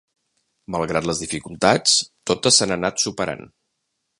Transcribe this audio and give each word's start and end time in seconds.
Malgrat 0.75 1.07
les 1.09 1.21
dificultats, 1.25 1.99
totes 2.31 2.59
s’han 2.61 2.77
anat 2.77 3.07
superant. 3.07 3.45